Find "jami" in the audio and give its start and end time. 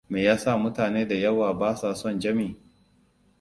2.19-2.55